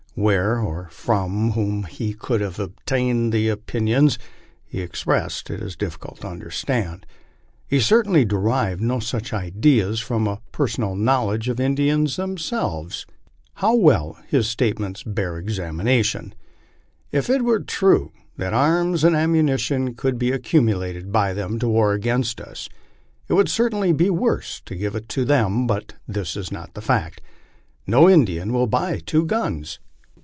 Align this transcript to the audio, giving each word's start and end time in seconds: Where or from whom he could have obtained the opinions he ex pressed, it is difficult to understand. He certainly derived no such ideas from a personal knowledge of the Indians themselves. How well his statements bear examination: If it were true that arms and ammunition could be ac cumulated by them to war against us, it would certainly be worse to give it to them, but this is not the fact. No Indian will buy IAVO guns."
Where 0.13 0.59
or 0.59 0.89
from 0.89 1.51
whom 1.53 1.83
he 1.85 2.13
could 2.13 2.41
have 2.41 2.59
obtained 2.59 3.31
the 3.31 3.47
opinions 3.47 4.19
he 4.65 4.81
ex 4.83 5.05
pressed, 5.05 5.49
it 5.49 5.61
is 5.61 5.77
difficult 5.77 6.19
to 6.19 6.27
understand. 6.27 7.05
He 7.65 7.79
certainly 7.79 8.25
derived 8.25 8.81
no 8.81 8.99
such 8.99 9.31
ideas 9.31 10.01
from 10.01 10.27
a 10.27 10.41
personal 10.51 10.95
knowledge 10.95 11.47
of 11.47 11.55
the 11.55 11.63
Indians 11.63 12.17
themselves. 12.17 13.05
How 13.55 13.73
well 13.73 14.19
his 14.27 14.49
statements 14.49 15.01
bear 15.01 15.37
examination: 15.37 16.35
If 17.13 17.29
it 17.29 17.41
were 17.43 17.61
true 17.61 18.11
that 18.35 18.53
arms 18.53 19.05
and 19.05 19.15
ammunition 19.15 19.93
could 19.95 20.17
be 20.17 20.33
ac 20.33 20.41
cumulated 20.41 21.13
by 21.13 21.31
them 21.33 21.57
to 21.59 21.69
war 21.69 21.93
against 21.93 22.41
us, 22.41 22.67
it 23.29 23.33
would 23.35 23.47
certainly 23.49 23.93
be 23.93 24.09
worse 24.09 24.61
to 24.65 24.75
give 24.75 24.93
it 24.93 25.07
to 25.07 25.23
them, 25.23 25.65
but 25.67 25.93
this 26.05 26.35
is 26.35 26.51
not 26.51 26.73
the 26.73 26.81
fact. 26.81 27.21
No 27.87 28.09
Indian 28.09 28.51
will 28.51 28.67
buy 28.67 28.97
IAVO 28.97 29.25
guns." 29.25 29.79